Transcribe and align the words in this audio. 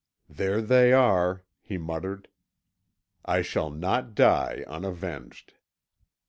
"There 0.27 0.63
they 0.63 0.93
are," 0.93 1.43
he 1.61 1.77
muttered; 1.77 2.27
"I 3.23 3.43
shall 3.43 3.69
not 3.69 4.15
die 4.15 4.63
unavenged." 4.67 5.53